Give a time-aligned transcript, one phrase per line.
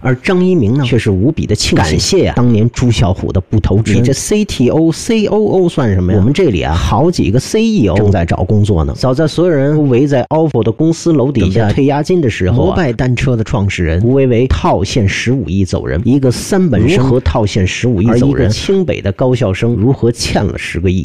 [0.00, 3.94] 而张一鸣呢，却是无比的庆幸，感谢呀，当年朱啸虎的不投之。
[3.94, 6.18] 你这 CTO、COO 算什么呀？
[6.18, 8.94] 我们这里啊，好几个 CEO 正在找工作呢。
[8.96, 18.48] 早在所有人都围在 ofo 的公司楼底下退押金的时候，摩拜单车的创始人吴维维套现十五亿走人，一个三本生如何套现十五亿走人？
[18.50, 21.04] 清北的高校生如何欠了十个亿？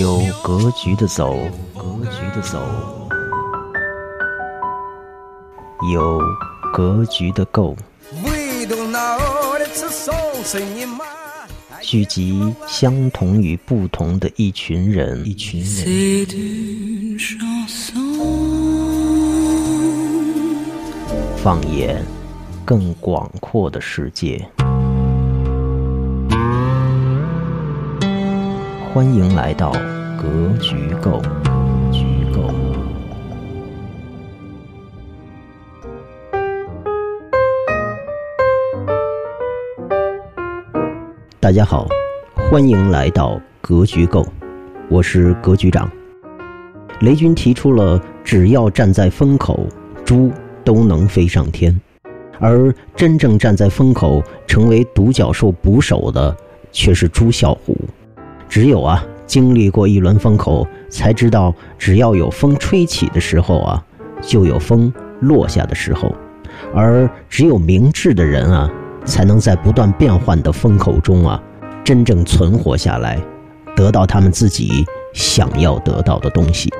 [0.00, 1.36] 有格局的走，
[1.74, 2.58] 格局的走。
[5.82, 6.18] 有
[6.72, 7.76] 格局的够，
[11.82, 16.26] 聚集相同与不同的一群人，一群人，
[21.36, 22.02] 放眼
[22.64, 24.48] 更广阔的世界。
[28.94, 29.72] 欢迎来到
[30.16, 31.20] 格局够。
[41.46, 41.86] 大家好，
[42.50, 44.26] 欢迎来到格局够，
[44.88, 45.88] 我是格局长。
[47.02, 49.64] 雷军提出了只要站在风口，
[50.04, 50.28] 猪
[50.64, 51.80] 都能飞上天。
[52.40, 56.36] 而真正站在风口，成为独角兽捕手的，
[56.72, 57.78] 却是朱啸虎。
[58.48, 63.84] 只有啊，经历过一轮风口，才知道只要有风吹起的时候啊，
[64.20, 66.12] 就有风落下的时候。
[66.74, 68.68] 而只有明智的人啊。
[69.06, 71.40] 才能在不断变换的风口中啊，
[71.82, 73.18] 真正存活下来，
[73.74, 76.70] 得到他们自己想要得到的东西。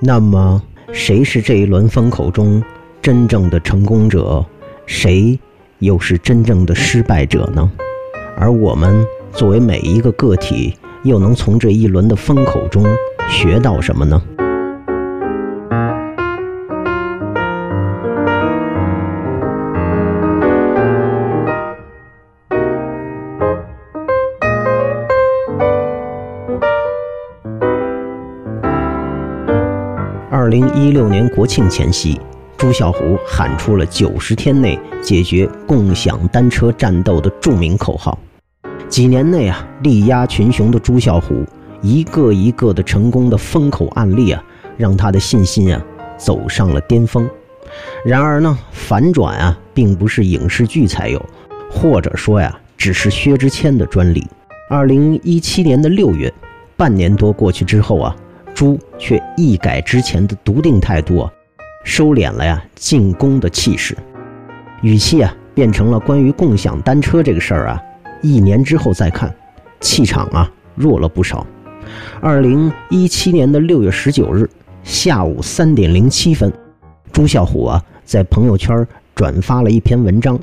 [0.00, 0.60] 那么，
[0.92, 2.62] 谁是这一轮风口中
[3.00, 4.44] 真正的成功者？
[4.86, 5.38] 谁
[5.78, 7.70] 又是真正的失败者呢？
[8.36, 12.84] 而我们作为每一个个体，又能从这一轮的风口中
[13.30, 14.20] 学到什么呢？
[30.54, 32.16] 零一六年国庆前夕，
[32.56, 38.16] 朱啸虎喊出了九十天内解决共享单车战斗的著名口号。
[38.88, 41.42] 几年内啊，力压群雄的朱啸虎，
[41.82, 44.40] 一个一个的成功的风口案例啊，
[44.76, 45.84] 让他的信心啊
[46.16, 47.28] 走上了巅峰。
[48.04, 51.20] 然而呢，反转啊，并不是影视剧才有，
[51.68, 54.24] 或者说呀，只是薛之谦的专利。
[54.70, 56.32] 二零一七年的六月，
[56.76, 58.14] 半年多过去之后啊。
[58.54, 61.28] 朱却一改之前的笃定态度，
[61.84, 63.96] 收敛了呀进攻的气势，
[64.80, 67.82] 语气啊变成了关于共享单车这个事儿啊，
[68.22, 69.34] 一年之后再看，
[69.80, 71.44] 气场啊弱了不少。
[72.20, 74.48] 二零一七年的六月十九日
[74.84, 76.52] 下午三点零七分，
[77.12, 80.38] 朱啸虎啊在朋友圈转发了一篇文章，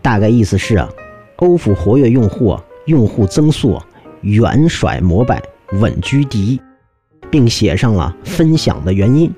[0.00, 0.88] 大概意思是啊，
[1.36, 3.86] 欧付活跃用户啊用户增速啊
[4.22, 5.40] 远甩摩拜，
[5.74, 6.60] 稳居第一。
[7.32, 9.32] 并写上了分享的原因。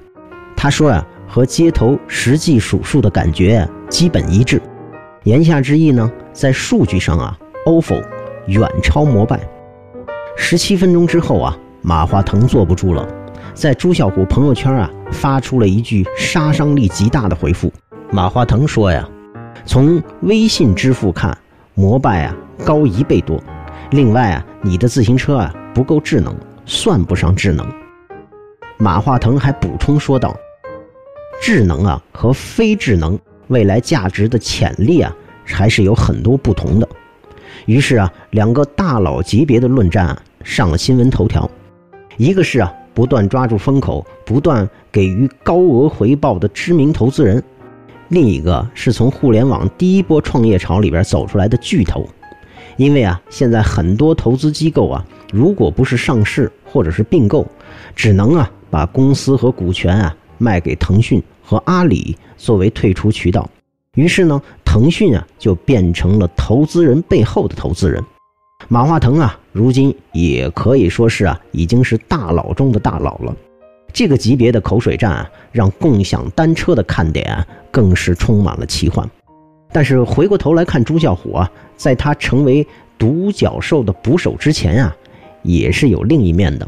[0.57, 4.61] 他说呀，和街头实际数数的感觉基本一致。
[5.23, 8.03] 言下之意呢，在数据上啊，ofo
[8.49, 9.41] 远超摩拜。
[10.37, 13.07] 十七分钟之后啊，马化腾坐不住了，
[13.55, 17.73] 在朱啸虎朋友圈啊发出了一句杀伤力极大的回复。
[18.11, 19.09] 马化腾说呀，
[19.65, 21.37] 从微信支付看，
[21.75, 23.41] 摩拜啊高一倍多。
[23.91, 26.35] 另外啊，你的自行车啊不够智能，
[26.67, 27.67] 算不上智能。
[28.85, 30.37] 马化腾还补充说道
[31.41, 35.11] ：“智能啊和非智能未来价值的潜力啊
[35.43, 36.87] 还是有很多不同的。”
[37.65, 41.51] 于是啊，两个大佬级别的论战啊上了新闻头条。
[42.19, 47.41] 一个是啊不断抓住风口、不断给予高额回报的知名投资人；
[48.09, 52.07] 另一个是从互联网第一波创业潮里边走出来的巨头。
[52.77, 55.03] 因为啊，现在很多投资机构啊，
[55.33, 57.47] 如果不是上市或者是并购，
[57.97, 58.51] 只能啊。
[58.75, 63.49] 把公司和股权啊卖给腾讯和阿里作为退出渠道，
[63.95, 68.03] 于是呢，腾讯啊就变成了投资人背后的投资人。
[68.67, 73.33] 马化腾啊，如今也可以说是啊，已经是大佬中的大佬了。
[73.93, 79.09] 这个级别的口水战啊，让共享单车的看点啊更是充满了奇幻。
[79.73, 82.67] 但是回过头来看朱啸虎啊，在他成为
[82.99, 84.97] 独角兽的捕手之前啊，
[85.45, 86.67] 也是有另一面的。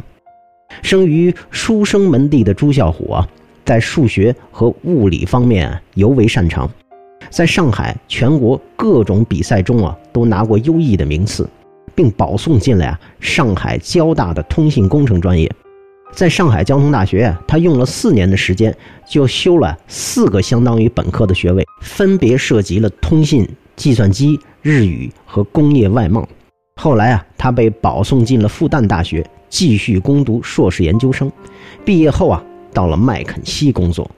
[0.83, 3.29] 生于书生门第的朱啸虎啊，
[3.65, 6.71] 在数学和物理方面尤为擅长，
[7.31, 11.49] 在上海全国各种比赛中啊，都拿过优异的名次，
[11.95, 15.51] 并保送进了啊上海交大的通信工程专业。
[16.13, 18.75] 在上海交通大学啊，他用了四年的时间
[19.07, 26.27] 就修了四个相当于本科的学位，分别涉及了通信、计算机、日语和工业外贸。
[26.81, 31.31] 后来啊，他被保送进了复旦大学，继续攻读硕士研究生。
[31.85, 34.11] 毕业后啊，到了麦肯锡工作。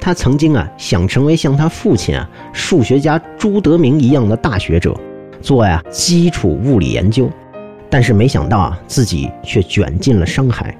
[0.00, 4.94] 他曾经啊，想成为像他父亲啊，数学家朱德明一样的大学者，
[5.40, 7.28] 做呀基础物理研究。
[7.90, 10.76] 但是没想到啊，自己却卷进了商海。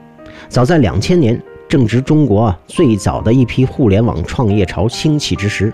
[0.48, 5.72] 早在两千年，正值中国啊最早的一批互联网创业潮兴起之时，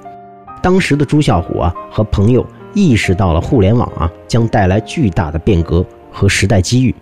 [0.62, 6.94] 当时的朱啸虎啊和朋友意识到了互联网啊将带来巨大的变革和时代机遇。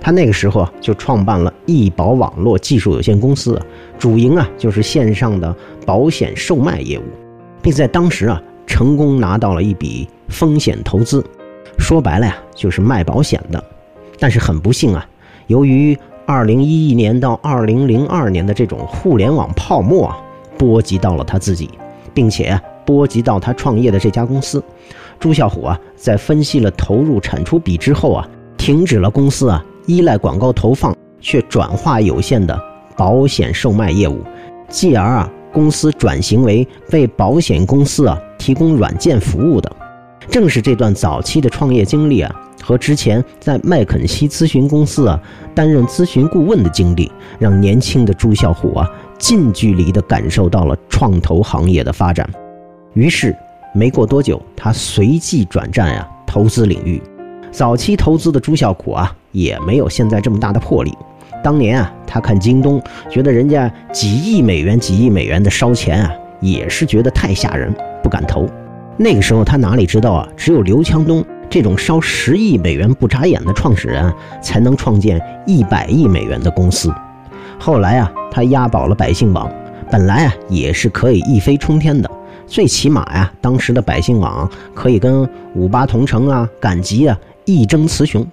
[0.00, 3.60] 他那个时候就创办了易保网络技术有限公司，
[3.98, 5.54] 主营啊就是线上的
[5.84, 7.02] 保险售卖业务，
[7.60, 11.24] 并在当时啊成功拿到了一笔风险投资，
[11.78, 13.62] 说白了呀就是卖保险的。
[14.18, 15.06] 但是很不幸啊，
[15.48, 20.16] 由于二零一一年到二零零二年的这种互联网泡沫啊，
[20.56, 21.68] 波及到了他自己，
[22.14, 24.62] 并且波及到他创业的这家公司。
[25.18, 32.60] 朱啸虎啊，在分析了投入产出比之后啊，停止了公司啊依赖广告投放却转化有限的
[32.96, 34.20] 保险售卖业务，
[34.68, 39.70] 继而啊，公司转型为为保险公司啊提供软件服务的。
[40.28, 42.42] 正是这段早期的创业经历啊。
[42.62, 45.20] 和之前在麦肯锡咨询公司啊
[45.54, 52.28] 担任咨询顾问的经历，让年轻的朱啸虎啊近距离地感受到了创投行业的发展。
[52.94, 53.36] 于是
[53.72, 57.00] 没过多久，他随即转战呀投资领域。
[57.56, 60.92] 早期投资的朱啸虎啊也没有现在这么大的魄力。
[61.42, 68.46] 当年啊，他看京东，觉得人家几亿美元、几亿美元的烧钱啊，也是觉得太吓人，不敢投。
[68.98, 71.24] 那个时候他哪里知道啊，只有刘强东。
[71.48, 74.12] 这种烧十亿美元不眨眼的创始人，
[74.42, 76.92] 才能创建一百亿美元的公司。
[77.58, 79.50] 后来啊，他押宝了百姓网，
[79.90, 82.10] 本来啊也是可以一飞冲天的，
[82.46, 88.26] 最起码呀，当时的百姓网可以跟五八同城啊、赶集啊一争雌雄。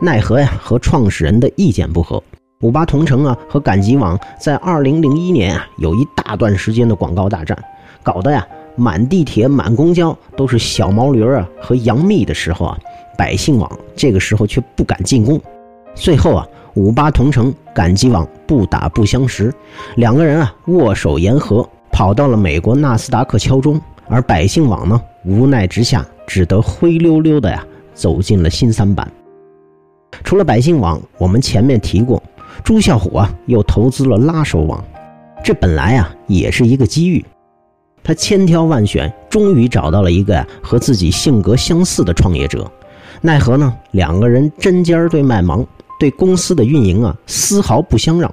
[0.00, 2.22] 奈何呀，和创始人的意见不合，
[2.60, 7.58] 五八同城啊和赶集网在二零零一年啊有一大段时间的广告大战，
[8.04, 8.46] 搞得呀。
[8.74, 12.78] 满地铁、满公交都是小毛驴啊和杨幂的时候啊，
[13.18, 15.38] 百姓网这个时候却不敢进攻。
[15.94, 19.52] 最后啊，五八同城、赶集网不打不相识，
[19.96, 23.78] 两个人啊握手言和，跑到了美国纳斯达克敲钟。
[24.08, 27.62] 而百姓网呢，无奈之下只得灰溜溜的呀
[27.94, 29.10] 走进了新三板。
[30.24, 32.22] 除了百姓网，我们前面提过，
[32.62, 34.82] 朱啸虎啊又投资了拉手网，
[35.42, 37.24] 这本来啊也是一个机遇。
[38.04, 42.70] 他千挑万选，终于找到了一个呀和自己性格相似的创业者。
[43.20, 43.72] 奈何呢？
[43.92, 45.64] 两个人针尖对麦芒，
[45.98, 48.32] 对公司的运营啊丝毫不相让。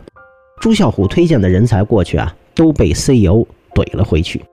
[0.59, 4.43] 朱啸虎推荐的人才过去啊，都被 CEO 怼了回去。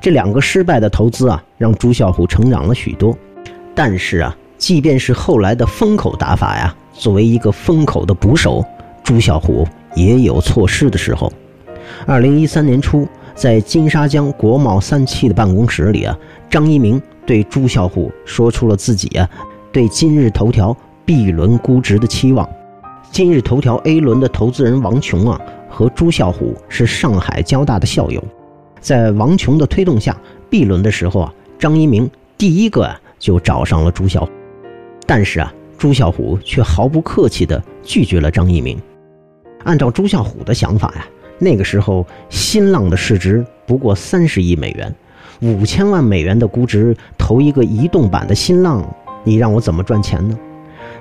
[0.00, 3.16] 这两个失败的投资啊，让朱啸虎成长了许多。
[3.74, 8.64] 但是啊，即便是后来的风口打法呀，作为一个风口的捕手，
[9.02, 11.32] 朱啸虎也有错失的时候。
[12.06, 13.08] 二零一三年初。
[13.34, 16.16] 在金沙江国贸三期的办公室里啊，
[16.50, 19.26] 张一鸣对朱啸虎说出了自己啊
[19.72, 20.76] 对今日头条
[21.06, 22.46] B 轮估值的期望。
[23.10, 28.22] 今日头条 A 轮的投资人王琼啊和朱啸虎是上海交大的校友，
[28.82, 30.14] 在王琼的推动下
[30.50, 34.28] ，B 轮的时候啊，张一鸣第一个啊就找上了朱啸，
[35.06, 38.76] 但是啊，朱啸虎却毫不客气地拒绝了张一鸣。
[39.62, 41.06] 按照朱啸虎的想法呀。
[41.38, 44.92] 那个时候，新浪的市值不过三十亿美元，
[45.40, 48.84] 五千万美元的估值投一个移动版的新浪，
[49.24, 50.38] 你让我怎么赚钱呢？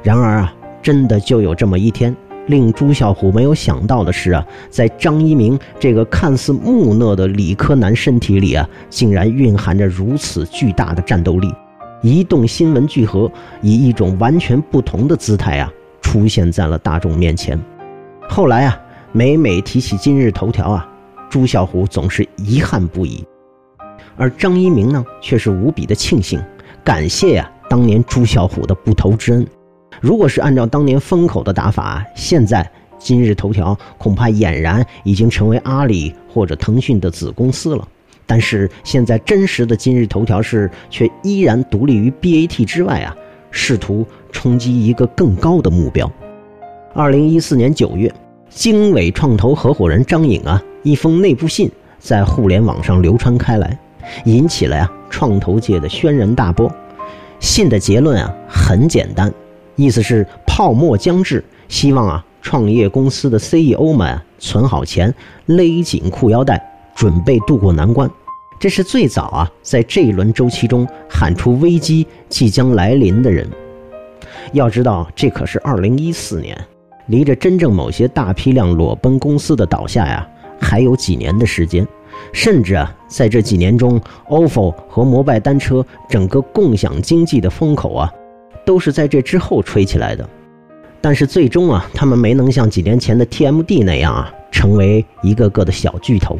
[0.02, 2.16] 然而啊，真的就有这么一天，
[2.48, 11.52] 令朱啸虎没有想到的是啊，在张一鸣这个看似木讷的理科男身体里啊，竟然蕴含着如此巨大的战斗力。
[12.02, 13.32] 移动新闻聚合
[13.62, 17.60] 以一种完全不同的姿态啊，出现在了大众面前。
[18.30, 18.80] 后来啊。
[19.14, 20.90] 每每提起今日头条啊，
[21.30, 23.26] 朱啸虎总是遗憾不已，
[24.16, 26.42] 而张一鸣呢，却是无比的庆幸，
[26.82, 29.46] 感谢啊当年朱啸虎的不投之恩。
[30.00, 32.66] 如果是按照当年风口的打法，现在
[32.98, 37.86] 今日头条恐怕俨然已经成为阿里或者腾讯的子公司了。
[38.26, 43.16] 但是现在真实的今日头条是却依然独立于 BAT 之外啊，
[43.52, 46.12] 试图冲击一个更高的目标。
[46.94, 48.14] 二零一四年九月。
[48.54, 53.80] 经纬创投合伙人张颖啊，一封内部信在互联网上流传开来，
[54.26, 56.70] 引起了呀创投界的轩然大波。
[57.40, 59.34] 信的结论啊很简单，
[59.78, 66.62] 意思是泡沫将至，希望啊创业公司的 CEO 们存好钱，勒紧裤腰带，
[66.96, 68.10] 准备渡过难关。
[68.60, 73.50] 这是最早啊，在这一轮周期中喊出危机即将来临的人。
[74.54, 76.58] 要知道，这可是2014年，
[77.08, 80.28] 离着真正某些大批量裸奔公司的倒下呀，
[80.60, 81.88] 还有几年的时间。
[82.34, 88.14] 甚至啊，在这几年中，ofo 和摩拜单车整个共享经济的风口啊，
[88.64, 90.30] 都是在这之后吹起来的。
[91.00, 96.38] 但是最终啊，他们没能像几年前的 TMD 那样啊，成为一个个的小巨头，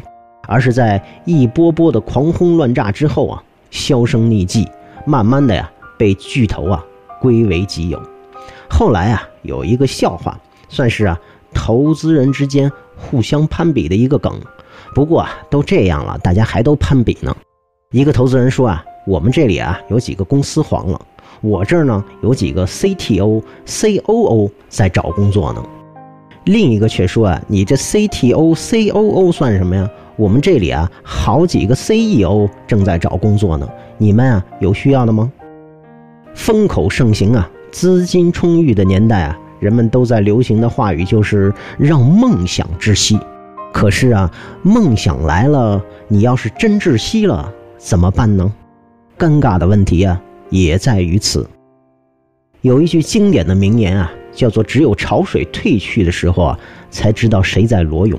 [0.48, 4.68] 而是在一波波的狂轰乱炸之后啊，销声匿迹，
[5.06, 6.84] 慢慢的呀，被巨头啊
[7.20, 8.00] 归为己有。
[8.68, 11.18] 后来啊，有一个笑话，算是啊
[11.54, 14.32] 投资人之间互相攀比的一个梗。
[14.94, 17.34] 不过啊，都这样了，大家还都攀比呢。
[17.90, 21.00] 一个投资人说啊，我们这里啊有几个公司黄了，
[21.40, 25.62] 我这儿呢有几个 CTO、COO 在找工作呢。
[26.44, 29.88] 另一个却说啊，你这 CTO、COO 算什么呀？
[30.16, 35.30] 我们这里啊好几个 CEO 正在找工作呢，你们啊有需要的吗？
[36.34, 43.18] 风口盛行啊，资金充裕的年代啊，人们都在流行的话语就是让梦想窒息。
[43.72, 44.30] 可是啊，
[44.62, 48.52] 梦想来了，你要是真窒息了怎么办呢？
[49.18, 51.48] 尴尬的问题啊，也在于此。
[52.60, 56.58] 有一句经典的名言啊，叫做“只有潮水退去的时候啊，
[56.90, 58.18] 才知道谁在裸泳”。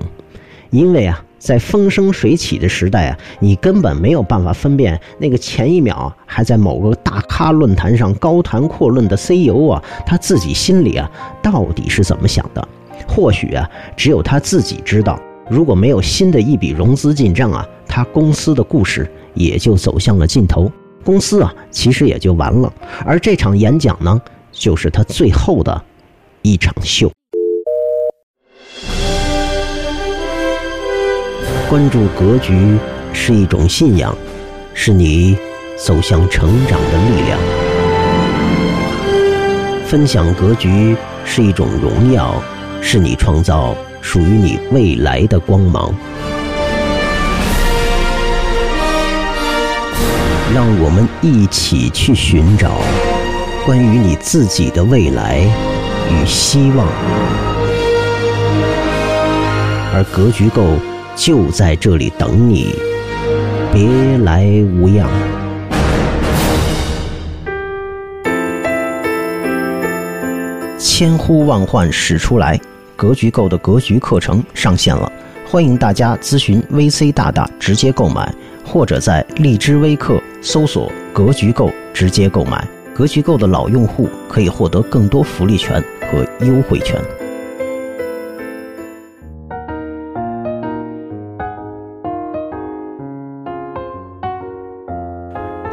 [0.71, 12.65] 因为啊，在风生水起的时代啊，你根本没有办法分辨那个前一秒还在某个大咖论坛上高谈阔论的 CEO 啊，他自己心里啊到底是怎么想的。
[13.05, 15.19] 或许啊，只有他自己知道。
[15.49, 20.71] 如果没有新的一笔融资进账啊，他公司的故事也就走向了尽头，
[21.03, 22.71] 公司啊其实也就完了。
[23.05, 24.21] 而这场演讲呢，
[24.53, 25.83] 就是他最后的
[26.41, 27.11] 一场秀。
[31.69, 32.77] 关注格局
[33.13, 34.15] 是一种信仰，
[34.73, 35.37] 是你
[35.77, 37.39] 走向成长的力量；
[39.87, 42.41] 分享格局是一种荣耀，
[42.81, 43.75] 是你创造。
[44.05, 45.95] 属于你未来的光芒，
[50.53, 52.69] 让我们一起去寻找
[53.65, 55.39] 关于你自己的未来
[56.11, 56.85] 与希望，
[59.95, 60.61] 而格局够
[61.15, 62.73] 就在这里等你，
[63.71, 64.45] 别来
[64.79, 65.07] 无恙。
[70.79, 72.59] 千呼万唤始出来。
[72.95, 75.11] 格局购的格局课程上线了，
[75.45, 78.33] 欢迎大家咨询 VC 大大直接购买，
[78.65, 82.65] 或者在荔枝微课搜索“格局购”直接购买。
[82.93, 86.99] 格局购的老用户可以获得更多福利权和优惠权。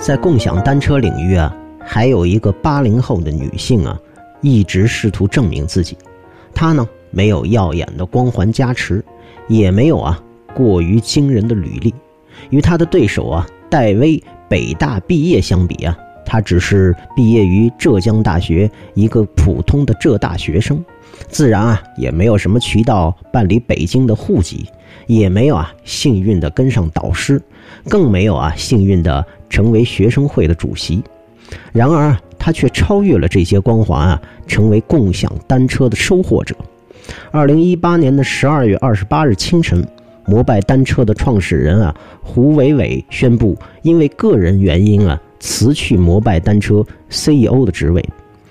[0.00, 3.96] 在共享单车领域啊，还有一个八零后的女性啊，
[4.40, 5.96] 一直试图证明自己，
[6.54, 6.86] 她呢。
[7.12, 9.04] 没有耀眼的光环加持，
[9.48, 10.22] 也没有啊
[10.54, 11.92] 过于惊人的履历。
[12.50, 20.84] 与他的对手啊戴威北大毕业相比啊，他只是毕业于浙江大学一个普通的浙大学生，
[21.28, 24.66] 自然啊也没有什么渠道办理北京的户籍，
[25.06, 27.40] 也没有啊幸运的跟上导师，
[27.88, 31.02] 更没有啊幸运的成为学生会的主席。
[31.72, 36.54] 然而他却超越了这些光环啊，成为共享单车的收获者。
[37.32, 39.84] 二零一八年的十二月二十八日清晨，
[40.26, 48.04] 摩拜单车的创始人啊胡伟伟宣布，因为个人原因啊辞去摩拜单车 CEO 的职位，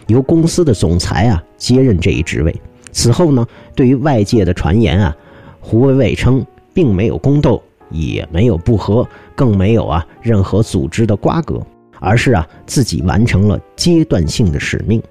[0.09, 2.53] 由公司的总裁啊接任这一职位。
[2.91, 5.15] 此后呢，对于外界的传言啊，
[5.61, 11.65] 胡伟伟称并没有宫斗，也没有不和，更没有啊任何组织的瓜葛，
[12.01, 15.01] 而是啊自己完成了阶段性的使命。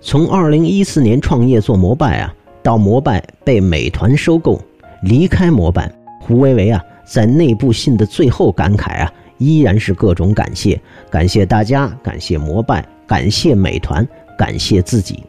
[0.00, 2.32] 从二零一四年创业做摩拜啊。
[2.62, 4.60] 到摩拜被美团收购，
[5.02, 5.88] 离开摩拜，
[6.20, 14.04] 胡维维啊，在内部信的最后感慨啊，依然是各种感谢，感谢大家，感谢摩拜，感谢美团，
[14.36, 15.22] 感谢自己。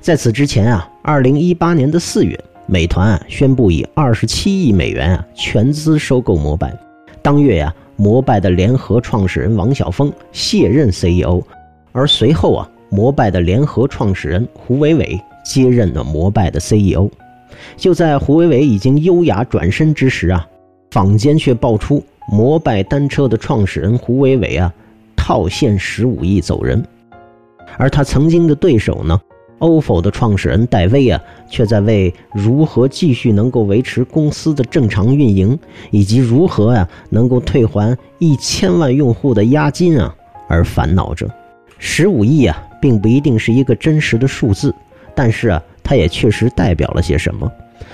[0.00, 6.72] 在此之前啊，二零一八年的四月，美团啊宣布以二十七亿美元啊全资收购摩拜，
[7.22, 11.42] 当月呀，摩拜的联合创始人王晓峰卸任 CEO，
[11.92, 15.20] 而随后啊，摩拜的联合创始人胡伟伟。
[15.44, 17.08] 接任了摩拜的 CEO，
[17.74, 20.46] 就在胡伟伟已经优雅转身之时啊，
[20.90, 24.70] 坊间却爆出摩拜单车的创始人胡伟伟啊
[25.16, 26.84] 套现十五亿走人，
[27.76, 29.20] 而他曾经的对手呢
[29.58, 31.20] ，OFO 的创始人戴威啊，
[31.50, 35.58] 却在为如何继续能够维持公司的正常运营，
[35.90, 40.14] 以及如何啊能够退还一千万用户的押金啊
[40.48, 41.28] 而烦恼着。
[41.78, 44.74] 十五亿啊，并不一定是一个真实的数字，
[45.14, 47.50] 但是啊，它也确实代表了些什么。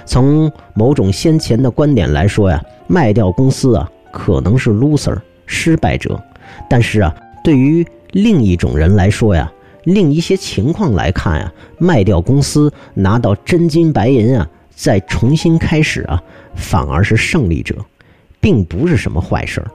[0.06, 5.16] 从某种先前的观点来说呀，卖掉公司啊，可能是 loser
[5.46, 6.22] 失败者，
[6.68, 9.50] 但是啊，对于另一种人来说呀。
[9.84, 16.22] 另一些情况来看呀，卖掉公司拿到真金白银啊，再重新开始啊，
[16.54, 17.76] 反而是胜利者，
[18.40, 19.70] 并不是什么坏事儿。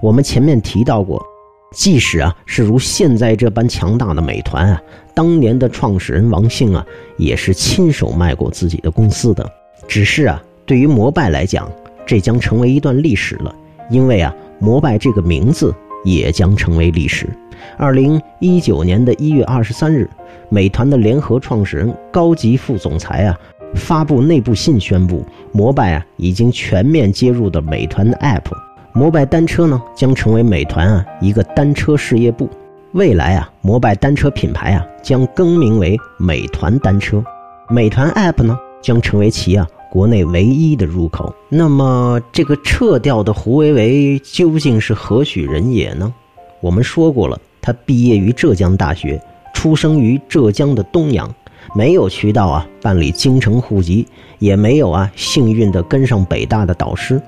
[0.00, 1.24] 我们前面提到过，
[1.72, 4.80] 即使啊是如现在这般强大的美团啊，
[5.14, 6.84] 当年的创始人王兴啊，
[7.16, 9.48] 也是亲手卖过自己的公司的。
[9.88, 11.70] 只是啊，对于摩拜来讲，
[12.06, 13.54] 这将成为一段历史了，
[13.90, 17.28] 因为啊，摩拜这个名字也将成为历史。
[17.76, 20.08] 二零一九年的一月二十三日，
[20.48, 23.38] 美团的联合创始人、高级副总裁啊，
[23.74, 28.44] 发布内部信宣布，摩拜啊已经全面接入的美团的 App，
[28.92, 32.48] 摩拜单车呢将成为美团啊一个单车事业部。
[32.92, 37.24] 未来啊，摩拜单车品牌啊将更名为美团单车，
[37.70, 41.34] 美团 App 呢将成为其啊国内唯一的入口。
[41.48, 46.12] 那么，这个撤掉的胡维维究竟是何许人也呢？
[46.60, 47.40] 我们说过了。
[47.62, 49.18] 他毕业于浙江大学，
[49.54, 51.32] 出生于浙江的东阳，
[51.76, 54.04] 没有渠道啊办理京城户籍，
[54.40, 57.22] 也没有啊幸运的跟上北大的导师，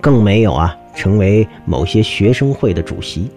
[0.00, 3.30] 更没有啊成为某些学生会的主席。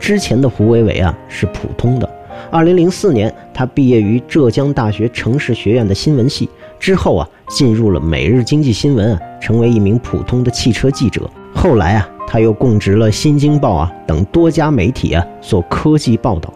[0.00, 2.08] 之前的胡伟伟啊是普通的。
[2.50, 6.48] 二零零四年，他毕业于浙江大学城市学院的新闻系，
[6.80, 11.28] 之后啊进入了每日经济新闻啊，成为一名普通的汽车记者。
[11.54, 12.08] 后来啊。
[12.30, 16.52] 他又供职了《新京报》啊等多家媒体啊做科技报道，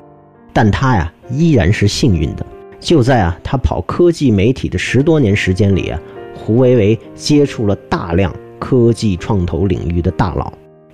[0.53, 2.45] 但他呀依然是幸运的。
[2.79, 5.99] 就在啊他跑科技媒体的十多年时间里啊，
[6.37, 10.53] 胡维维接触了大量科技创投领域的大佬。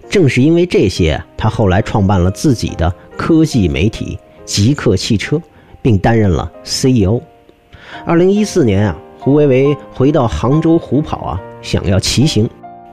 [0.09, 5.43] 正是因为这些，他后来创办了自己的科技媒体极客汽车，
[5.82, 7.21] 并担任了 CEO。
[8.06, 12.49] 二零一四年啊，胡维维回到杭州虎跑啊，想要骑行。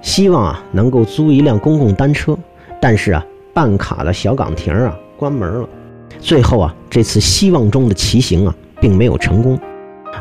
[0.06, 2.38] 希望啊能够租一辆公共单车，
[2.80, 5.68] 但是啊办卡的小岗亭啊关门了。
[6.20, 9.60] 最后啊这次希望中的骑行啊并没有成功。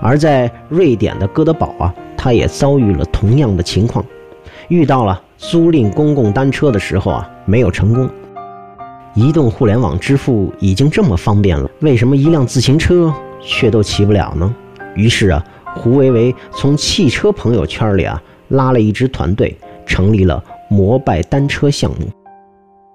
[0.01, 4.03] 而在瑞典的哥德堡啊，他也遭遇了同样的情况，
[4.69, 8.09] 遇到了租赁公共单车的时候啊没有成功。
[9.15, 14.53] 移动互联网支付已经这么方便了，为什么一辆自行车却都骑不了呢？
[14.95, 15.45] 于是啊
[15.77, 19.55] 胡维维从汽车朋友圈里啊拉了一支团队。
[19.95, 22.09] 成立了摩拜单车项目，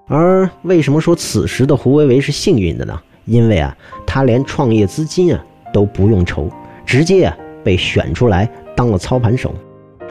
[0.05, 2.99] 而为什么说此时的胡维维是幸运的呢？
[3.23, 3.73] 因为啊，
[4.05, 6.49] 他连创业资金啊都不用筹，
[6.85, 9.55] 直接啊被选出来当了操盘手。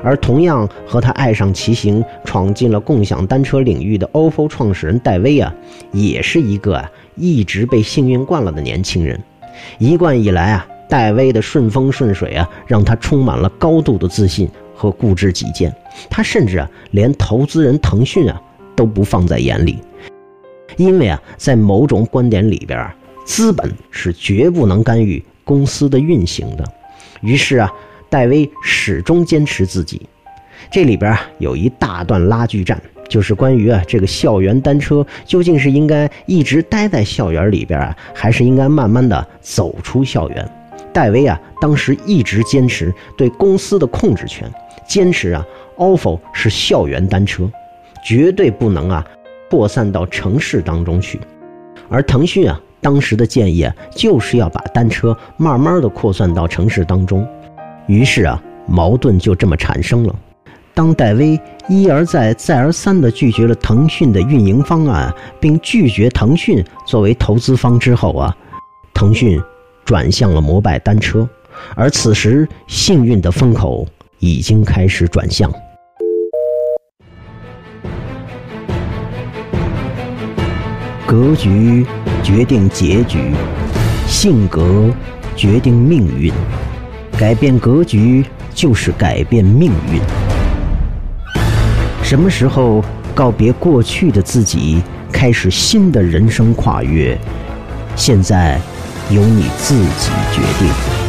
[0.03, 5.55] 而同样和他爱上骑行、闯进了共享单车领域的 OFO 创始人戴威啊，
[5.92, 9.22] 也是一个啊一直被幸运惯了的年轻人。
[9.77, 14.48] 一贯以来啊，戴威的顺风顺水啊，让他充满了高度的自信。
[14.79, 15.75] 和固执己见，
[16.09, 18.41] 他甚至啊连投资人腾讯啊
[18.77, 19.83] 都不放在眼里，
[20.77, 22.88] 因为啊在某种观点里边，
[23.25, 26.64] 资本是绝不能干预公司的运行的。
[27.23, 27.73] 于是啊，
[28.09, 30.01] 戴威始终坚持自己。
[30.71, 40.49] 这里边啊有一大段拉锯战，就是关于啊这个校园单车究竟是应该一直待在校园里边啊，还是应该慢慢的走出校园。
[40.93, 44.49] 戴维啊当时一直坚持对公司的控制权。
[44.88, 45.46] 坚持啊
[45.77, 47.48] ，ofo 是校园单车，
[48.03, 49.07] 绝对不能啊
[49.51, 51.20] 扩散到城市当中去。
[51.90, 57.27] 而腾讯啊当时的建议啊，就是要把单车慢慢的扩散到城市当中。
[57.87, 60.14] 于是啊，矛盾就这么产生了。
[60.74, 68.37] 当戴威一而再、再而三地拒绝了腾讯的运营方案，并拒绝腾讯作为投资方之后啊，
[68.94, 69.40] 腾讯
[69.85, 71.29] 转向了摩拜单车。
[71.74, 73.87] 而此时，幸运的风口。
[74.18, 75.50] 已经开始转向。
[81.07, 81.87] 格局
[82.22, 83.33] 决定结局，
[84.07, 84.90] 性格
[85.35, 86.33] 决定命运。
[87.18, 90.00] 改变格局就是改变命运。
[92.02, 97.18] 什么时候告别过去的自己，开始新的人生跨越？
[97.96, 98.61] 现在
[99.11, 101.08] 由你自己决定。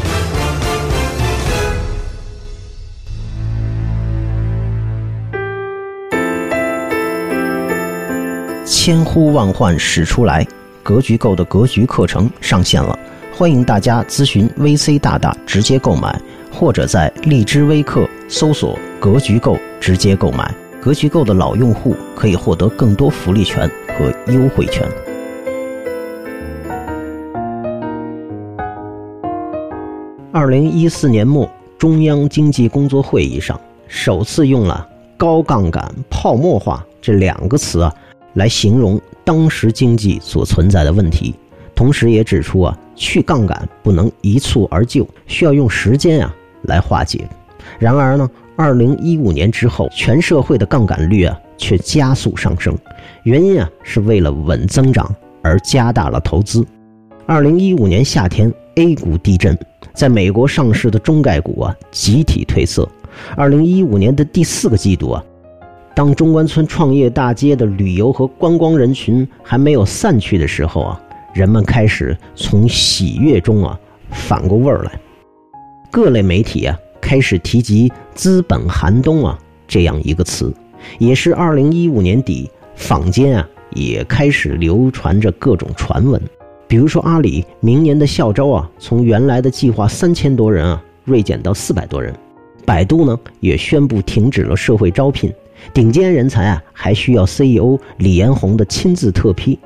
[8.90, 10.44] 千呼万唤始出来，
[10.82, 12.98] 格局够的格局课程上线了，
[13.32, 16.20] 欢迎大家咨询 VC 大大直接购买，
[16.52, 20.52] 或者在荔枝微课搜索“格局购”直接购买。
[20.82, 24.84] 格局购的老用户可以获得更多福利权和优惠券。
[30.32, 31.48] 二零一四年末，
[31.78, 37.94] 中央经济工作会议上首次用了“高杠杆、泡沫化”这两个词啊，
[38.34, 41.34] 来形容当时经济所存在的问题，
[41.76, 47.28] 同时也指出啊，去杠杆不能一蹴而就，需要用时间啊来化解。
[47.78, 48.30] 然而呢？
[48.56, 52.78] 二零一五年之后，全社会的杠杆率啊却加速上升，
[53.24, 55.10] 原因啊是为了稳增长
[55.42, 56.66] 而加大了投资。
[57.26, 59.58] 二零一五年夏天，A 股地震，
[59.94, 62.86] 在美国上市的中概股啊集体褪色。
[63.38, 65.24] 二零一五年的第四个季度啊，
[66.00, 71.02] 当中关村创业大街的旅游和观光人群还没有散去的时候啊，
[71.34, 73.78] 人们开始从喜悦中啊
[74.10, 74.92] 反过味儿来，
[75.92, 76.80] 各类媒体啊。
[77.02, 80.54] 开始提及“资本寒冬”啊这样一个词，
[81.00, 86.22] 也是二零一五年底，坊间啊也开始流传着各种传闻，
[86.66, 92.16] 比如说阿里明年的校招啊，从原来的计划三千多人啊锐减到四百多人，
[92.66, 95.30] 百度呢也宣布停止了社会招聘，
[95.74, 99.58] 顶尖人才啊还需要 CEO 李彦宏的亲自特批，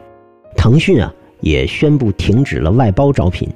[0.55, 3.49] 腾讯啊也宣布停止了外包招聘，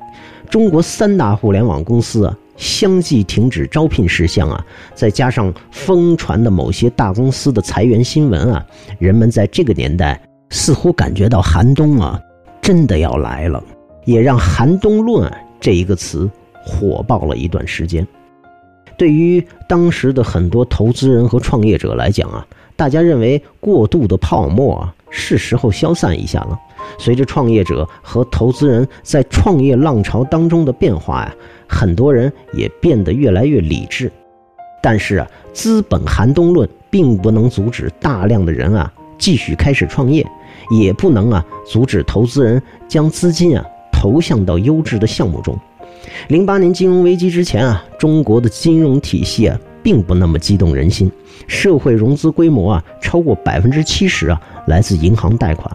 [0.50, 2.38] 中国三大互联网公司啊。
[2.56, 8.65] 相继停止招聘事项啊，再加上疯传的某些大公司的裁员新闻啊，
[8.97, 10.19] 人们在这个年代
[10.50, 12.19] 似乎感觉到寒冬啊，
[12.60, 13.63] 真的要来了，
[14.06, 16.28] 也让“寒冬论”这一个词
[16.65, 18.08] 火爆了一段时间。
[18.98, 26.60] 对于当时的很多投资人和创业者来讲啊，大家认为过度的泡沫啊，是时候消散一下了。
[26.98, 31.36] 随着创业者和投资人在创业浪潮当中的变化呀。
[31.70, 34.10] 很多人也变得越来越理智，
[34.82, 40.26] 但是啊，资本寒冬论并不能阻止大量的人啊继续开始创业，
[40.72, 45.60] 也不能啊阻止投资人将资金啊投向到优质的项目中。
[46.28, 51.12] 零八年金融危机之前啊，中国的金融体系啊并不那么激动人心，
[51.48, 55.72] 社会融资规模啊超过百分之七十啊来自银行贷款，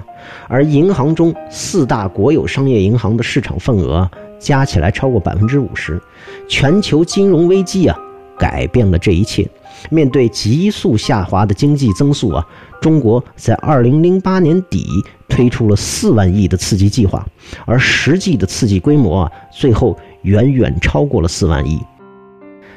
[0.49, 4.11] 而银行中四大国有商业银行的市场份额。
[4.39, 6.03] 加起来超过百分之五十，
[6.49, 7.97] 全球金融危机啊，
[8.43, 9.49] 改变了这一切。
[9.89, 12.45] 面对急速下滑的经济增速啊，
[12.81, 14.85] 中国在二零零八年底
[15.29, 17.25] 推出了四万亿的刺激计划，
[17.65, 21.79] 而实际的刺激规模啊，最后远远超过了四万亿。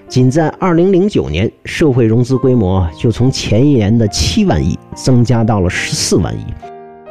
[0.08, 6.46] 仅在二零零九年，社会融资规模就从前一年的七万亿增加到了十四万亿，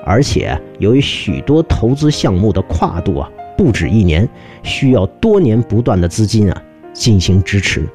[0.07, 3.29] 而且由于许多投资项目的跨度啊。
[3.57, 4.29] 不止一年，
[4.65, 6.63] 需要多年不断的资金啊
[6.93, 7.89] 进行支持。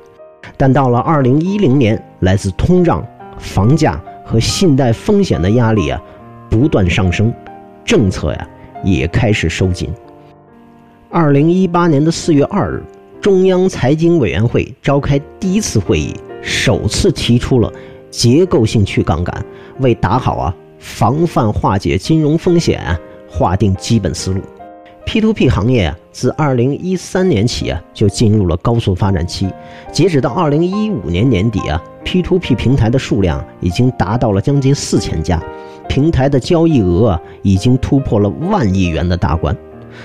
[0.58, 3.06] 但到了二零一零年，来自通胀、
[3.38, 6.02] 房价和信贷风险的压力啊
[6.49, 7.34] 不断上升，
[7.86, 8.47] 政策呀
[8.84, 9.89] 也开始收紧。
[11.10, 12.84] 二零一八年的四月二日，
[13.21, 17.71] 中央财经委员会召开第一次会议，首次提出了
[18.12, 19.45] 结构性去杠杆，
[19.80, 24.41] 为打好啊防范化解金融风险啊划定基本思路。
[25.05, 29.49] P2P 行业啊，自2013年起啊，就进入了高速发展期。
[29.91, 35.41] 截止到2015年年底啊，P2P 平台的数量已经达到了将近四千家，
[35.88, 39.55] 平台的交易额，已经突破了万亿元的大关。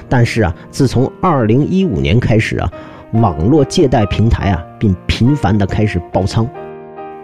[0.08, 2.72] 但是啊，自从2015年开始啊，
[3.12, 6.48] 网络借贷平台啊，并频繁的开始爆仓。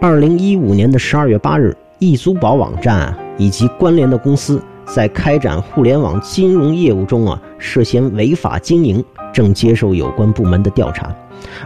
[0.01, 4.61] 2015年的12月8日，易租宝网站啊，以及关联的公司。
[4.93, 11.15] 在开展互联网金融业务中啊，涉嫌违法经营，正接受有关部门的调查。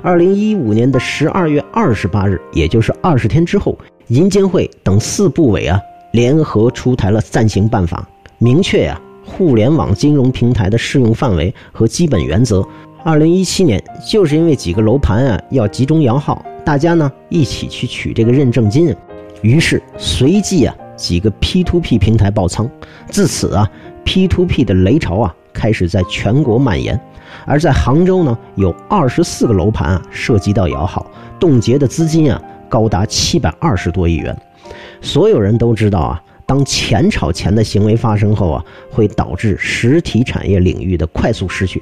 [0.03, 3.75] 二零一五年的十二月二十八日，也就是二十天之后，
[4.09, 5.79] 银监会等四部委啊
[6.11, 8.07] 联合出台了暂行办法，
[8.38, 12.63] 明确呀互联网金融平台的适用范围和基本原则。
[13.03, 18.95] 二零一七年，就是因为几个楼盘啊要集中摇号，大家呢一起去取这个认证金，
[19.41, 20.75] 于是随即啊。
[20.95, 22.69] 几个 P2P 平台爆仓，
[23.10, 23.69] 自此啊
[24.05, 26.99] ，P2P 的雷潮啊开始在全国蔓延。
[27.45, 31.05] 而在杭州呢，有二十四个楼盘啊涉及到摇号，
[31.39, 34.36] 冻结的资金啊高达七百二十多亿元。
[35.01, 41.81] 所有人都知道啊，当钱炒钱的行为发生后啊，会导致实体产业领域的快速失血，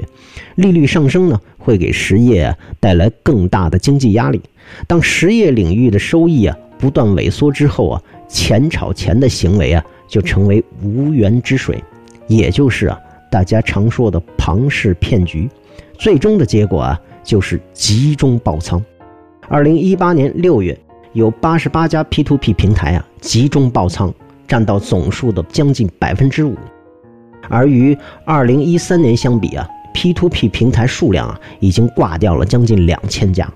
[0.55, 4.41] 利率上升呢，会给实业带来更大的经济压力。
[4.87, 8.01] 当实业领域的收益啊不断萎缩之后啊。
[8.27, 11.83] 钱炒钱的行为啊，就成为无源之水，
[12.27, 12.99] 也就是啊，
[13.31, 15.49] 大家常说的庞氏骗局。
[15.97, 18.83] 最终的结果啊，就是集中爆仓。
[19.47, 20.77] 二零一八年六月，
[21.13, 24.13] 有八十八家 P2P 平台啊集中爆仓，
[24.47, 26.55] 占到总数的将近百分之五。
[27.49, 33.51] 而与二零一三年相比啊，P2P 平台数量啊已经挂掉了将近两千家。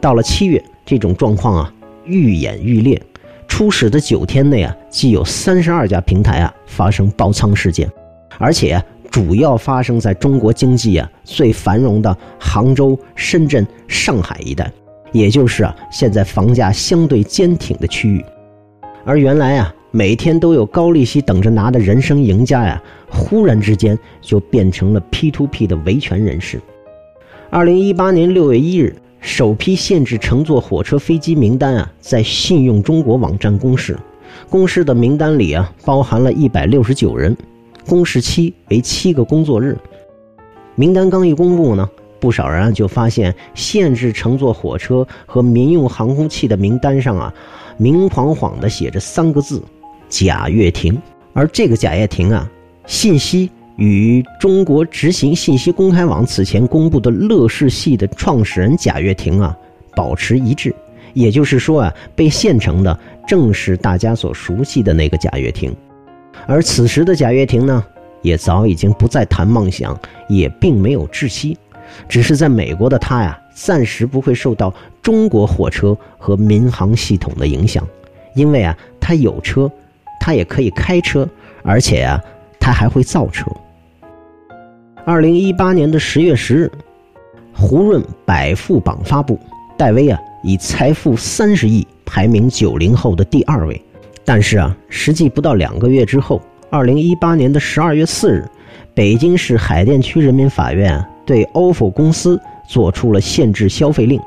[0.00, 3.00] 到了七月，这种状况啊愈演愈烈。
[3.56, 7.88] 初始的九天内啊，既有三十二家平台啊发生爆仓事件，
[8.36, 14.68] 而且主要发生在中国经济啊最繁荣的杭州、深圳、上海一带，
[15.12, 18.24] 也就是啊现在房价相对坚挺的区域。
[19.04, 26.60] 而原来啊每天都有高利息等着拿的人生赢家呀，忽然之间就变成了 P2P 的维权人士。
[27.50, 28.96] 二零一八年六月一日。
[29.24, 33.98] 首批限制乘坐火车、飞机名单啊，在信用中国网站公示。
[34.50, 37.34] 公示的名单里啊，包含了一百六十九人，
[37.88, 39.78] 公示期为七个工作日。
[40.74, 41.88] 名单刚一公布呢，
[42.20, 47.32] 不少人啊就发现限制乘坐火车和民用航空器的名单上啊，
[47.78, 49.62] 明晃晃的写着三个字
[50.10, 51.00] “贾跃亭”。
[51.32, 52.46] 而这个贾跃亭啊，
[52.86, 53.50] 信息。
[53.76, 59.56] 与中国执行信息公开网此前公布的乐视系的创始人贾跃亭啊，
[59.96, 60.74] 保持一致。
[61.12, 65.74] 也就是说啊，被现成的正是大家所熟悉的那个贾跃亭。
[66.46, 67.84] 而此时的贾跃亭呢，
[68.20, 69.96] 也早已经不再谈梦想，
[70.28, 71.56] 也并没有窒息，
[72.08, 77.86] 只是在美国的他呀，暂时不会受到中国火车和民航系统的影响，
[78.34, 79.70] 因为啊，他有车，
[80.20, 81.28] 他也可以开车，
[81.62, 82.20] 而且啊，
[82.58, 83.46] 他还会造车。
[85.06, 86.72] 二零一八年的十月十日，
[87.52, 89.38] 胡润百富榜发布，
[89.76, 93.78] 戴威啊以财富三十亿排名九零后的第二位。
[94.24, 96.40] 但是啊，实际不到两个月之后，
[96.70, 98.48] 二零一八年的十二月四日，
[98.94, 104.18] 北京市海淀区人民法院对 OFO 公司作出了限制消费令。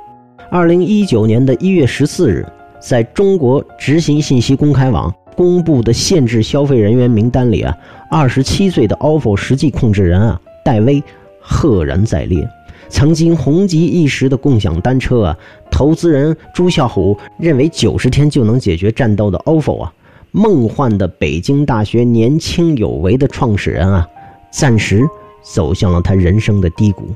[0.52, 2.46] 二零一九年的一月十四日，
[2.80, 7.76] 在中国执行信息公开网公布的限制消费人员名单里啊，
[8.12, 10.40] 二十七岁的 OFO 实际控制人啊。
[10.68, 11.02] 戴威
[11.40, 12.46] 赫然在列，
[12.90, 15.38] 曾经红极一时的共享单车啊，
[15.72, 19.94] 投资人朱啸虎认为九十天就能解决战斗的 OFO 啊，
[20.32, 24.06] 梦幻的北京大学年轻有为的创始人啊，
[24.52, 25.08] 暂时
[25.42, 27.08] 走向了他人生的低谷。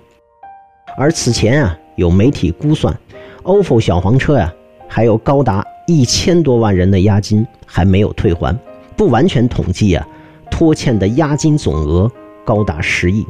[0.95, 2.97] 而此前啊，有媒体估算
[3.43, 4.53] ，OFO 小黄车呀，
[4.87, 8.57] 还有高达一千多万人的押金还没有退还，
[8.95, 10.07] 不完全统计啊，
[10.49, 12.09] 拖欠的押金总额
[12.45, 13.25] 高达十亿。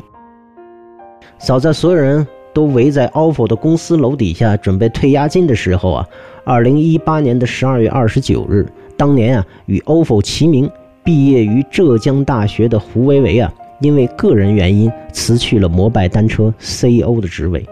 [1.43, 6.07] 早在所有人都围在 OFO 的公司楼底下准备退押金的时候啊，
[6.43, 8.63] 二零一八年的十二月二十九日，
[8.95, 10.69] 当年啊与 OFO 齐名、
[11.03, 17.65] 毕业于浙江大学的胡维维啊，因为个人原因辞去了摩拜单车 CEO 的职位。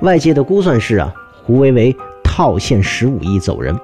[0.00, 1.12] 外界的估算是啊，
[1.44, 3.78] 胡维维套现十五亿走人。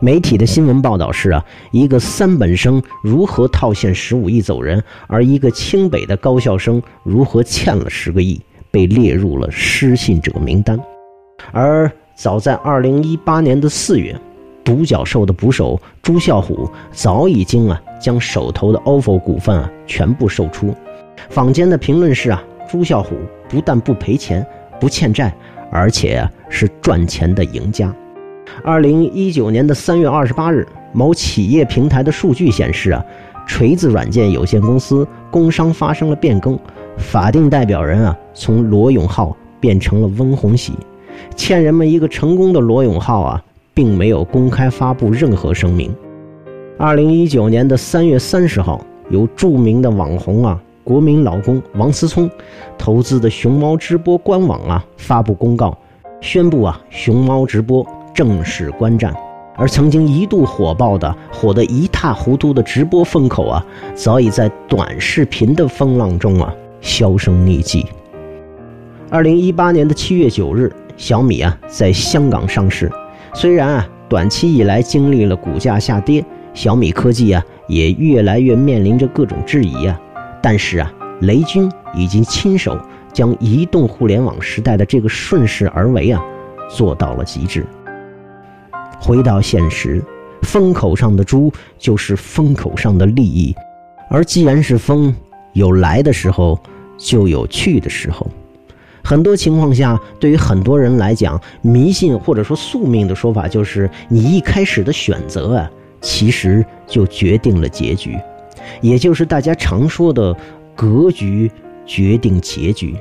[0.00, 8.38] 媒体的新闻报道是啊，一个三本生如何套现十五亿走人，而一个清北的高校生如何欠了十个亿。
[8.72, 10.80] 被列入了失信者名单，
[11.52, 14.18] 而早在二零一八年的四月，
[14.64, 20.74] 独角兽的捕手朱啸虎早已经啊将手头的 OFO 股份啊全部售出。
[21.28, 23.14] 坊间的评论是啊，朱啸虎
[23.46, 24.44] 不但不赔钱、
[24.80, 25.32] 不欠债，
[25.70, 27.94] 而且啊是赚钱的赢家。
[28.64, 33.04] 二零一九年的三月二十八日，某企业平台的数据显示啊，
[33.46, 36.58] 锤子软件有限公司工商发生了变更。
[36.96, 40.72] 法定代表人啊，从罗永浩变成了温红喜，
[41.34, 43.42] 欠人们一个成功的罗永浩啊，
[43.74, 45.94] 并没有公开发布任何声明。
[46.78, 52.30] 二零一九年的三月三十号，由著名的网红啊，国民老公王思聪
[52.76, 55.76] 投资的熊猫直播官网啊，发布公告，
[56.20, 59.14] 宣布啊，熊猫直播正式关站。
[59.54, 66.52] 而曾经一度火爆的、火得一塌糊涂的直播风口啊，早已在短视频的风浪中啊。
[66.82, 67.86] 销声匿迹。
[69.08, 72.90] 二零一八年的七月九日，小米啊在香港上市。
[73.34, 79.98] 虽然啊短期以来经历了股价下跌，小米科技啊也越来越面临着各种质疑啊，
[80.42, 82.78] 但是啊雷军已经亲手
[83.12, 86.22] 将移动互联网时代的这个顺势而为啊
[86.68, 87.64] 做到了极致。
[88.98, 90.02] 回到现实，
[90.42, 93.54] 风口上的猪就是风口上的利益，
[94.10, 95.14] 而既然是风，
[95.52, 96.58] 有来的时候。
[97.02, 98.26] 就有去的时候，
[99.02, 108.16] 很多情况下，对于很多人来讲，迷信或者说宿命的说法就是，你一开始的选择啊，其实就决定了结局，
[108.80, 110.34] 也就是大家常说的
[110.76, 111.50] 格局
[111.84, 112.94] 决定结局，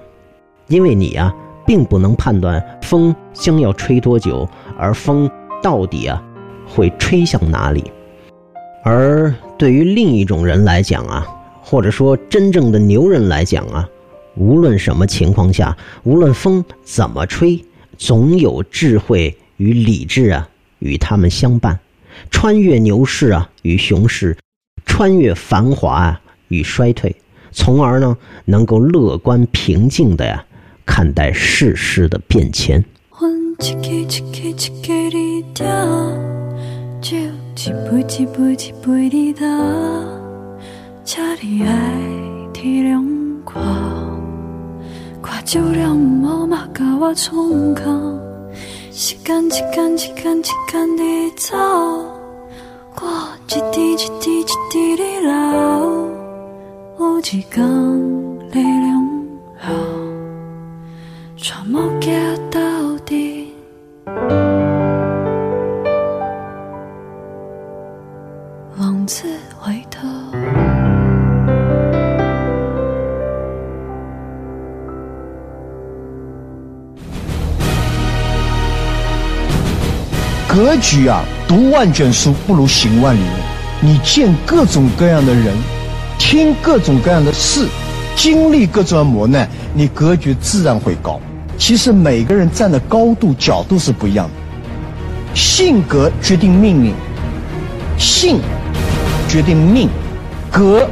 [0.67, 1.31] 因为你啊，
[1.65, 5.29] 并不能判断风将要吹多久，而风
[5.61, 6.21] 到底啊
[6.67, 7.91] 会吹向哪里。
[8.83, 11.23] 而对于另一种人来讲啊，
[11.61, 13.87] 或者说真正的牛人来讲啊，
[14.35, 17.63] 无论什么情况下，无论风怎么吹，
[17.97, 21.79] 总有智慧与理智啊与他们相伴，
[22.29, 24.35] 穿越牛市啊与熊市，
[24.85, 27.15] 穿越繁华啊与衰退，
[27.51, 30.43] 从而呢能够乐观平静的呀
[30.85, 32.83] 看待世事的变迁。
[41.03, 41.71] 请你爱
[42.53, 43.03] 体谅
[43.45, 43.51] 我，
[45.21, 48.17] 看酒量唔好嘛，甲我冲康。
[48.91, 51.03] 时间一天一天一天的
[51.37, 51.57] 走，
[52.95, 53.01] 我
[53.47, 54.45] 一滴一滴一
[80.71, 83.25] 格局啊，读万卷书不如行万里路。
[83.81, 85.53] 你见各种各样的人，
[86.17, 87.67] 听各种各样的事，
[88.15, 91.19] 经历各种磨难，你格局自然会高。
[91.57, 95.35] 其实每个人站的高度、角度是不一样的。
[95.35, 96.93] 性格决定命运，
[97.99, 98.39] 性。
[99.27, 99.89] 决定命，
[100.49, 100.87] 格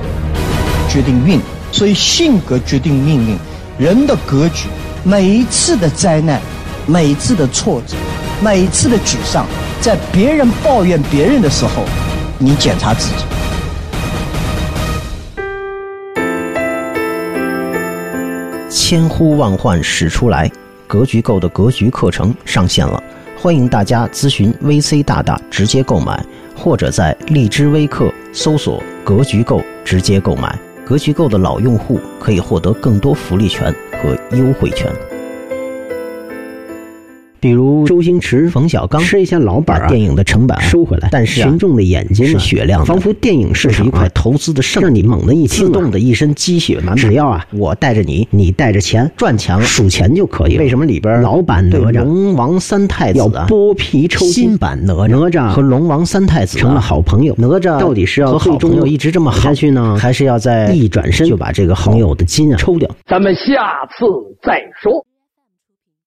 [0.90, 1.40] 决定运，
[1.72, 3.38] 所以性格决定命运。
[3.78, 4.68] 人的格局，
[5.06, 6.42] 每一次的灾难，
[6.86, 7.96] 每一次的挫折，
[8.44, 9.46] 每一次的沮丧，
[9.82, 11.84] 在别人抱怨别人的时候，
[12.38, 13.24] 你检查自己。
[18.70, 20.52] 千呼万唤始出来，
[20.86, 23.02] 格局够的格局课程上线了，
[23.38, 26.24] 欢迎大家咨询 VC 大大直接购买。
[26.62, 34.92] 或者在荔枝微课搜索“格局购”直接购买，格局购的老用户可以获得更多福利权和优惠权。
[37.40, 46.98] 比如周星驰、冯小刚吃一下老本，把电影的成本收回来，但是群众的眼睛是雪亮的，仿佛电影市场一块投资的胜利，让你猛地一听，自动的一身鸡血满满。
[46.98, 50.58] 只要啊，我带着你，你带着钱，赚钱了数钱就可以。
[50.58, 54.34] 为什么里边老版哪吒、龙王三太子要剥皮抽筋？
[54.34, 57.34] 新版哪吒哪吒和龙王三太子成了好朋友。
[57.38, 62.90] 哪吒到底是要和好朋友一直这么好下去呢，还是要在一转身就把这个好友的筋啊抽掉？
[63.08, 63.42] 咱们下
[63.98, 64.06] 次
[64.44, 65.06] 再说。